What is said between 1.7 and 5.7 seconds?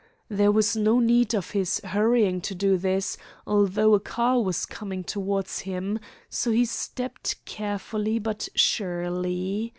hurrying to do this, although a car was coming towards